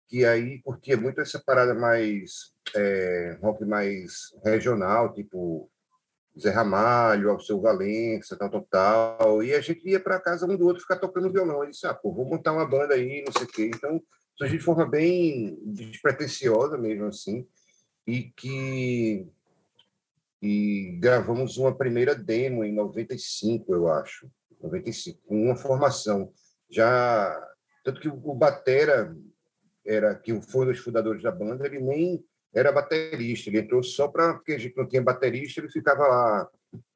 que 0.10 0.26
aí 0.26 0.60
curtia 0.62 0.98
muito 0.98 1.22
essa 1.22 1.40
parada 1.40 1.74
mais 1.74 2.52
é, 2.76 3.38
rock 3.42 3.64
mais 3.64 4.36
regional, 4.44 5.14
tipo 5.14 5.71
Zé 6.42 6.50
Ramalho, 6.50 7.30
Alceu 7.30 7.62
Valença, 7.62 8.36
tal, 8.36 8.50
tal, 8.50 8.68
tal. 8.70 9.44
E 9.44 9.54
a 9.54 9.62
gente 9.62 9.88
ia 9.88 10.00
para 10.00 10.20
casa 10.20 10.46
um 10.46 10.58
do 10.58 10.66
outro 10.66 10.82
ficar 10.82 10.98
tocando 10.98 11.32
violão. 11.32 11.62
Ele 11.62 11.72
disse, 11.72 11.86
ah, 11.86 11.94
pô, 11.94 12.12
vou 12.12 12.26
montar 12.26 12.54
uma 12.54 12.66
banda 12.66 12.96
aí, 12.96 13.24
não 13.26 13.32
sei 13.34 13.44
o 13.44 13.48
quê. 13.48 13.72
Então, 13.74 14.02
gente 14.40 14.58
de 14.58 14.60
forma 14.60 14.86
bem 14.86 15.58
despretensiosa 15.66 16.78
mesmo, 16.78 17.06
assim. 17.06 17.48
E 18.08 18.24
que... 18.24 19.28
E 20.42 20.98
gravamos 21.00 21.58
uma 21.58 21.78
primeira 21.78 22.16
demo 22.16 22.64
em 22.64 22.74
95, 22.74 23.76
eu 23.76 23.88
acho. 23.88 24.30
95, 24.62 25.20
com 25.28 25.46
uma 25.46 25.56
formação. 25.56 26.34
Já... 26.70 27.40
Tanto 27.84 28.02
que 28.02 28.08
o 28.08 28.34
Batera, 28.34 29.16
era, 29.86 30.16
que 30.16 30.40
foi 30.42 30.66
um 30.66 30.70
dos 30.70 30.80
fundadores 30.80 31.22
da 31.22 31.32
banda, 31.32 31.66
ele 31.66 31.80
nem 31.80 32.24
era 32.54 32.72
baterista. 32.72 33.50
Ele 33.50 33.60
entrou 33.60 33.84
só 33.84 34.08
para 34.08 34.34
porque 34.34 34.54
a 34.54 34.58
gente 34.58 34.76
não 34.76 34.88
tinha 34.88 35.02
baterista, 35.02 35.60
ele 35.60 35.72
ficava 35.72 36.08
lá 36.08 36.50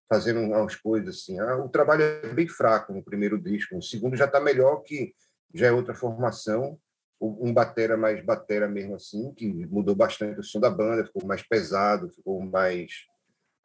fazendo 0.10 0.40
umas 0.40 0.76
coisas 0.76 1.16
assim. 1.16 1.40
Ah, 1.40 1.58
o 1.58 1.70
trabalho 1.70 2.04
é 2.04 2.34
bem 2.34 2.48
fraco 2.48 2.94
no 2.94 3.04
primeiro 3.04 3.40
disco. 3.40 3.78
O 3.78 3.82
segundo 3.82 4.16
já 4.16 4.26
está 4.26 4.40
melhor, 4.40 4.78
que 4.82 5.14
já 5.54 5.68
é 5.68 5.72
outra 5.72 5.94
formação. 5.94 6.80
Um 7.20 7.54
batera 7.54 7.96
mais 7.96 8.24
batera 8.24 8.68
mesmo 8.68 8.96
assim, 8.96 9.34
que 9.34 9.48
mudou 9.48 9.96
bastante 9.96 10.40
o 10.40 10.44
som 10.44 10.60
da 10.60 10.70
banda, 10.70 11.06
ficou 11.06 11.26
mais 11.26 11.42
pesado, 11.42 12.10
ficou 12.10 12.42
mais 12.42 12.92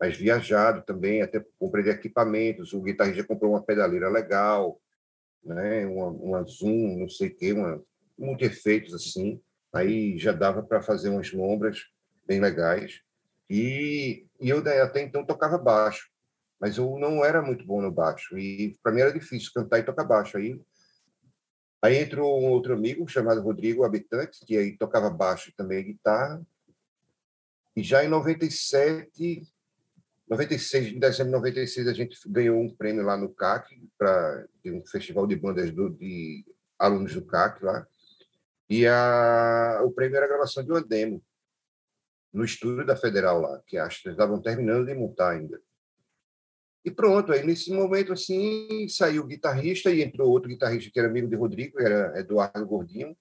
mais 0.01 0.17
viajado 0.17 0.83
também, 0.83 1.21
até 1.21 1.45
comprei 1.59 1.87
equipamentos, 1.91 2.73
o 2.73 2.81
guitarrista 2.81 3.23
comprou 3.23 3.51
uma 3.51 3.63
pedaleira 3.63 4.09
legal, 4.09 4.81
né, 5.45 5.85
uma, 5.85 6.07
uma 6.07 6.43
zoom, 6.45 7.01
não 7.01 7.09
sei 7.09 7.29
o 7.29 7.37
quê, 7.37 7.53
uma, 7.53 7.83
muitos 8.17 8.47
efeitos 8.47 8.95
assim 8.95 9.39
aí 9.73 10.19
já 10.19 10.33
dava 10.33 10.63
para 10.63 10.83
fazer 10.83 11.09
umas 11.11 11.33
lombras 11.33 11.87
bem 12.27 12.41
legais. 12.41 13.01
E, 13.49 14.27
e 14.41 14.49
eu 14.49 14.59
até 14.83 15.03
então 15.03 15.25
tocava 15.25 15.59
baixo, 15.59 16.09
mas 16.61 16.77
eu 16.77 16.99
não 16.99 17.25
era 17.25 17.43
muito 17.43 17.67
bom 17.67 17.81
no 17.81 17.91
baixo. 17.91 18.39
E 18.39 18.79
para 18.83 18.93
mim 18.93 19.01
era 19.01 19.13
difícil 19.13 19.51
cantar 19.55 19.79
e 19.79 19.83
tocar 19.83 20.05
baixo. 20.05 20.37
Aí, 20.37 20.61
aí 21.83 21.97
entrou 21.97 22.41
um 22.41 22.51
outro 22.51 22.75
amigo 22.75 23.09
chamado 23.09 23.41
Rodrigo 23.41 23.85
Habitante, 23.85 24.45
que 24.47 24.57
aí 24.57 24.77
tocava 24.77 25.11
baixo 25.11 25.51
e 25.51 25.55
também 25.55 25.85
guitarra. 25.85 26.41
E 27.77 27.83
já 27.83 28.05
em 28.05 28.09
97, 28.09 29.43
96, 30.29 30.93
em 30.93 30.99
dezembro 31.01 31.33
de 31.33 31.39
96, 31.39 31.89
a 31.89 31.93
gente 31.93 32.17
ganhou 32.29 32.61
um 32.61 32.73
prêmio 32.73 33.05
lá 33.05 33.17
no 33.17 33.35
CAC, 33.35 33.89
para 33.99 34.47
um 34.67 34.85
festival 34.87 35.27
de 35.27 35.35
bandas 35.35 35.73
do, 35.73 35.91
de 35.91 36.45
alunos 36.79 37.15
do 37.15 37.25
CAC 37.25 37.65
lá. 37.65 37.85
E 38.71 38.87
a, 38.87 39.81
o 39.85 39.91
prêmio 39.91 40.17
era 40.17 40.27
a 40.27 40.29
gravação 40.29 40.63
de 40.63 40.71
uma 40.71 40.81
demo 40.81 41.21
no 42.33 42.45
estúdio 42.45 42.87
da 42.87 42.95
Federal 42.95 43.41
lá, 43.41 43.61
que 43.67 43.77
acho 43.77 44.05
que 44.05 44.09
estavam 44.09 44.41
terminando 44.41 44.87
de 44.87 44.95
montar 44.95 45.31
ainda. 45.31 45.61
E 46.85 46.91
pronto, 46.91 47.33
aí 47.33 47.45
nesse 47.45 47.73
momento 47.73 48.13
assim 48.13 48.89
saiu 48.89 49.25
o 49.25 49.27
guitarrista 49.27 49.91
e 49.91 50.03
entrou 50.03 50.31
outro 50.31 50.49
guitarrista 50.49 50.89
que 50.91 51.01
era 51.01 51.09
amigo 51.09 51.27
de 51.27 51.35
Rodrigo, 51.35 51.81
era 51.81 52.19
Eduardo 52.19 52.65
Gordinho. 52.65 53.17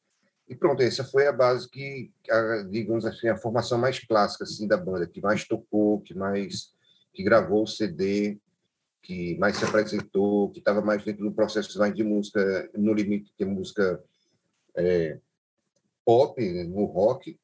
E 0.48 0.56
pronto, 0.56 0.82
essa 0.82 1.04
foi 1.04 1.26
a 1.26 1.34
base 1.34 1.68
que, 1.68 2.12
a, 2.30 2.64
digamos 2.70 3.06
assim, 3.06 3.28
a 3.28 3.38
formação 3.38 3.80
mais 3.80 4.00
clássica 4.00 4.44
assim 4.44 4.68
da 4.68 4.78
banda, 4.78 5.08
que 5.08 5.20
mais 5.20 5.48
tocou, 5.48 6.00
que 6.02 6.14
mais 6.14 6.74
que 7.12 7.24
gravou 7.24 7.64
o 7.64 7.68
CD, 7.68 8.40
que 9.02 9.36
mais 9.40 9.58
se 9.58 9.66
apresentou, 9.66 10.52
que 10.52 10.60
estava 10.60 10.82
mais 10.82 11.04
dentro 11.04 11.26
do 11.26 11.32
processo 11.32 11.78
mais 11.80 11.94
de 11.94 12.04
música 12.04 12.70
no 12.76 12.94
limite 12.94 13.34
de 13.38 13.46
música 13.46 14.02
é, 14.76 15.20
pop, 16.10 16.42
né, 16.42 16.64
no 16.64 16.86
rock, 16.86 17.40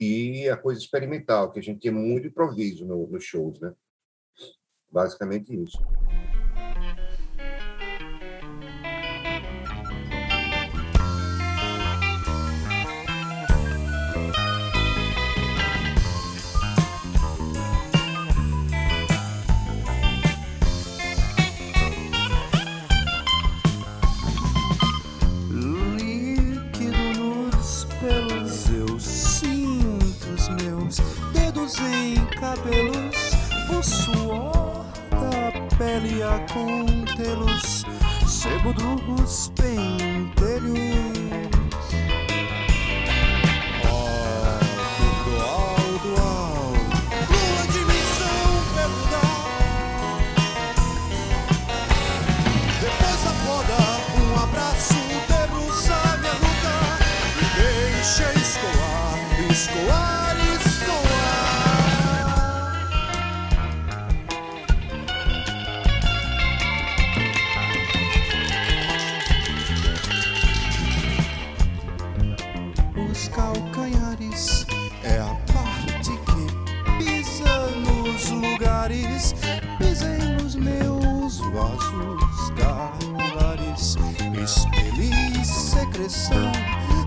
e 0.00 0.48
a 0.48 0.56
coisa 0.56 0.80
experimental, 0.80 1.52
que 1.52 1.58
a 1.58 1.62
gente 1.62 1.80
tinha 1.80 1.92
muito 1.92 2.26
improviso 2.26 2.86
nos 2.86 3.10
no 3.10 3.20
shows, 3.20 3.60
né? 3.60 3.74
Basicamente 4.90 5.54
isso. 5.54 5.78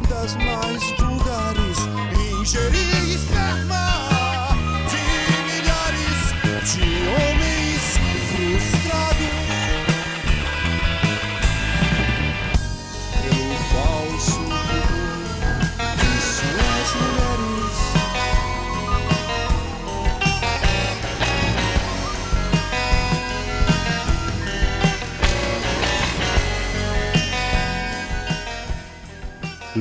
Das 0.08 0.36
mais 0.36 0.84
vulgares. 1.00 1.80
Ingerir 2.40 3.16
esperma 3.16 3.88
de 4.88 5.04
milhares 5.48 6.22
de 6.72 6.86
homens 7.10 7.53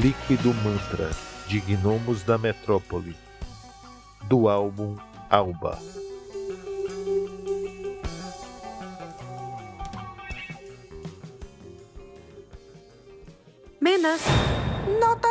Líquido 0.03 0.53
Mantra, 0.53 1.11
de 1.47 1.61
Gnomos 1.61 2.25
da 2.25 2.37
Metrópole, 2.37 3.15
do 4.25 4.49
álbum 4.49 4.97
Alba. 5.31 5.79
Menas, 13.81 14.23
nota. 14.99 15.29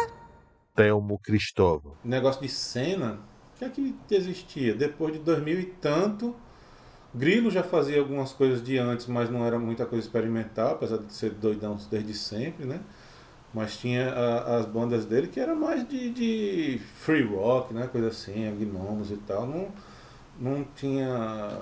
Telmo 0.74 1.20
Cristóvão. 1.20 1.98
Negócio 2.02 2.42
de 2.42 2.48
cena, 2.48 3.20
o 3.54 3.60
que 3.60 3.66
é 3.66 3.70
que 3.70 3.94
existia? 4.10 4.74
Depois 4.74 5.12
de 5.12 5.20
2000 5.20 5.60
e 5.60 5.66
tanto, 5.66 6.34
Grilo 7.14 7.52
já 7.52 7.62
fazia 7.62 8.00
algumas 8.00 8.32
coisas 8.32 8.64
de 8.64 8.78
antes, 8.78 9.06
mas 9.08 9.30
não 9.30 9.46
era 9.46 9.60
muita 9.60 9.86
coisa 9.86 10.06
experimental, 10.08 10.76
apesar 10.76 11.00
de 11.00 11.12
ser 11.12 11.32
doidão 11.32 11.78
desde 11.90 12.14
sempre, 12.14 12.66
né? 12.66 12.80
Mas 13.54 13.78
tinha 13.78 14.12
a, 14.14 14.58
as 14.58 14.66
bandas 14.66 15.06
dele 15.06 15.28
que 15.28 15.40
era 15.40 15.54
mais 15.54 15.88
de, 15.88 16.10
de 16.12 16.82
free 17.00 17.24
rock, 17.24 17.74
né? 17.74 17.88
Coisa 17.88 18.08
assim, 18.08 18.50
gnomos 18.58 19.12
e 19.12 19.18
tal. 19.18 19.46
Não, 19.46 19.70
não 20.40 20.64
tinha. 20.76 21.60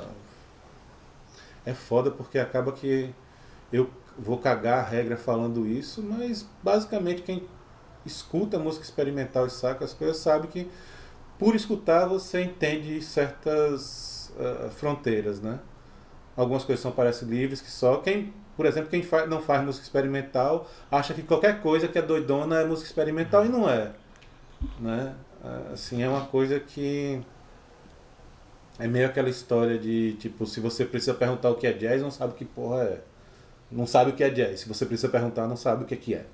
É 1.65 1.73
foda 1.73 2.11
porque 2.11 2.39
acaba 2.39 2.71
que 2.71 3.13
eu 3.71 3.89
vou 4.17 4.37
cagar 4.37 4.79
a 4.79 4.87
regra 4.87 5.17
falando 5.17 5.65
isso, 5.67 6.03
mas 6.03 6.45
basicamente 6.63 7.21
quem 7.21 7.47
escuta 8.05 8.59
música 8.59 8.83
experimental 8.83 9.45
e 9.45 9.49
saca 9.49 9.85
as 9.85 9.93
coisas 9.93 10.17
sabe 10.17 10.47
que 10.47 10.69
por 11.37 11.55
escutar 11.55 12.05
você 12.05 12.41
entende 12.41 13.01
certas 13.01 14.33
uh, 14.37 14.69
fronteiras, 14.71 15.39
né? 15.39 15.59
Algumas 16.35 16.63
coisas 16.63 16.81
são 16.81 16.91
parecem 16.91 17.27
livres 17.27 17.61
que 17.61 17.71
só 17.71 17.97
quem 17.97 18.33
por 18.59 18.65
exemplo, 18.65 18.89
quem 18.89 19.01
faz, 19.01 19.29
não 19.29 19.41
faz 19.41 19.63
música 19.63 19.85
experimental 19.85 20.69
acha 20.91 21.13
que 21.13 21.23
qualquer 21.23 21.61
coisa 21.61 21.87
que 21.87 21.97
é 21.97 22.01
doidona 22.01 22.59
é 22.59 22.65
música 22.65 22.89
experimental 22.89 23.45
e 23.45 23.47
não 23.47 23.69
é. 23.69 23.91
Né? 24.77 25.15
Assim, 25.71 26.03
é 26.03 26.09
uma 26.09 26.25
coisa 26.25 26.59
que 26.59 27.21
é 28.77 28.85
meio 28.85 29.05
aquela 29.05 29.29
história 29.29 29.79
de, 29.79 30.11
tipo, 30.15 30.45
se 30.45 30.59
você 30.59 30.83
precisa 30.83 31.13
perguntar 31.13 31.51
o 31.51 31.55
que 31.55 31.67
é 31.67 31.71
jazz, 31.71 32.01
não 32.01 32.11
sabe 32.11 32.33
que 32.33 32.43
porra 32.43 32.83
é. 32.83 33.01
Não 33.71 33.87
sabe 33.87 34.11
o 34.11 34.13
que 34.13 34.25
é 34.25 34.29
jazz. 34.29 34.59
Se 34.59 34.67
você 34.67 34.85
precisa 34.85 35.07
perguntar, 35.07 35.47
não 35.47 35.55
sabe 35.55 35.85
o 35.85 35.87
que 35.87 35.93
é 35.93 35.97
que 35.97 36.13
é. 36.13 36.25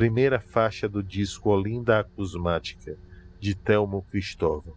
Primeira 0.00 0.40
faixa 0.40 0.88
do 0.88 1.02
disco 1.02 1.50
Olinda 1.50 2.00
Acusmática, 2.00 2.96
de 3.38 3.54
Telmo 3.54 4.00
Cristóvão. 4.10 4.72